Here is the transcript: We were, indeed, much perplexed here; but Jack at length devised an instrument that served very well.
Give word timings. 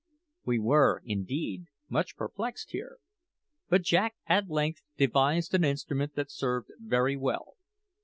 We 0.45 0.57
were, 0.57 1.03
indeed, 1.05 1.65
much 1.87 2.15
perplexed 2.17 2.71
here; 2.71 2.97
but 3.69 3.83
Jack 3.83 4.15
at 4.25 4.49
length 4.49 4.81
devised 4.97 5.53
an 5.53 5.63
instrument 5.63 6.15
that 6.15 6.31
served 6.31 6.71
very 6.79 7.15
well. 7.15 7.53